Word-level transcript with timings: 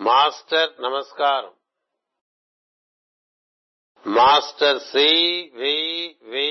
Master 0.00 0.70
నమస్కారం 0.80 1.52
master 4.06 4.80
C 4.90 5.08
V 5.54 5.76
వి 6.32 6.48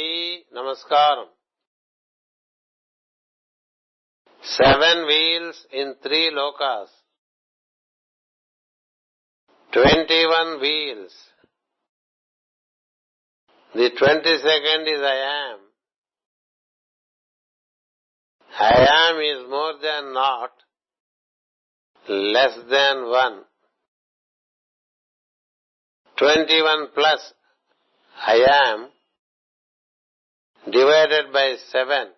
నమస్కారం 0.53 1.29
seven 4.43 5.03
wheels 5.05 5.61
in 5.73 5.93
three 6.01 6.21
లోకాస్ 6.31 6.95
twenty 9.73 10.21
one 10.25 10.51
wheels 10.57 11.21
the 13.73 13.89
twenty 13.97 14.35
second 14.41 14.87
is 14.87 15.05
I 15.07 15.17
am 15.21 15.63
I 18.51 18.75
am 18.85 19.19
is 19.21 19.43
more 19.47 19.75
than 19.79 20.13
not 20.15 20.59
less 22.08 22.56
than 22.70 23.08
1. 23.08 23.40
21 26.18 26.88
plus 26.94 27.32
I 28.26 28.36
am 28.74 28.88
divided 30.70 31.32
by 31.32 31.56
7 31.70 32.08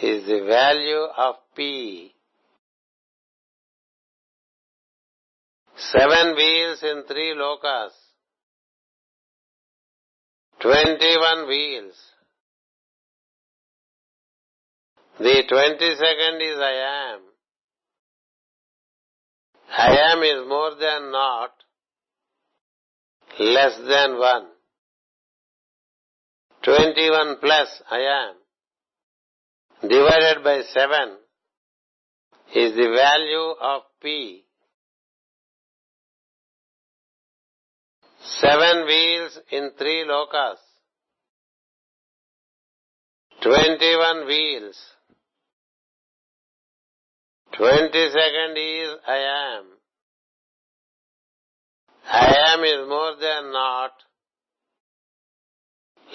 is 0.00 0.26
the 0.26 0.44
value 0.46 1.06
of 1.16 1.34
P. 1.56 2.12
Seven 5.76 6.34
wheels 6.36 6.82
in 6.82 7.02
three 7.06 7.34
lokas. 7.36 7.90
Twenty-one 10.60 11.48
wheels. 11.48 11.94
The 15.18 15.42
twenty-second 15.48 16.40
is 16.40 16.58
I 16.58 17.14
am. 17.14 17.31
I 19.74 19.96
am 20.12 20.22
is 20.22 20.46
more 20.48 20.72
than 20.78 21.10
not, 21.10 21.50
less 23.40 23.76
than 23.88 24.18
one. 24.18 24.46
Twenty-one 26.62 27.36
plus 27.40 27.82
I 27.90 28.00
am 28.00 28.34
divided 29.88 30.44
by 30.44 30.60
seven 30.72 31.16
is 32.54 32.74
the 32.74 32.94
value 32.94 33.54
of 33.60 33.82
P. 34.02 34.44
Seven 38.40 38.84
wheels 38.86 39.38
in 39.50 39.70
three 39.78 40.04
lokas. 40.06 40.58
Twenty-one 43.42 44.26
wheels. 44.26 44.76
Twenty 47.56 48.08
second 48.10 48.56
is 48.56 48.90
I 49.06 49.16
am. 49.56 49.64
I 52.04 52.34
am 52.54 52.64
is 52.64 52.88
more 52.88 53.14
than 53.20 53.52
not, 53.52 53.92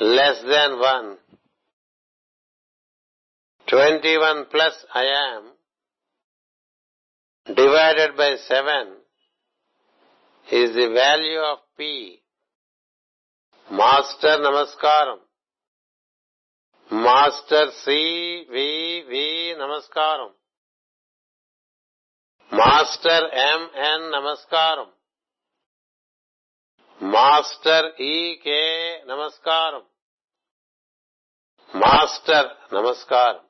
less 0.01 0.41
than 0.41 0.79
one. 0.79 1.17
Twenty 3.67 4.17
one 4.17 4.45
plus 4.49 4.85
I 4.93 5.03
am 5.35 5.43
divided 7.55 8.17
by 8.17 8.35
seven 8.47 8.93
is 10.51 10.73
the 10.73 10.89
value 10.93 11.39
of 11.39 11.59
P. 11.77 12.21
Master 13.71 14.37
Namaskaram. 14.39 15.19
Master 16.91 17.65
C 17.83 18.45
V 18.49 19.03
V 19.09 19.53
Namaskaram. 19.59 20.29
Master 22.57 23.23
MN 23.23 24.11
నమస్కారం. 24.11 24.91
Master 27.01 28.01
ఈకే 28.01 29.01
నమస్కారం. 29.05 29.85
Master 31.75 32.73
నమస్కారం. 32.73 33.46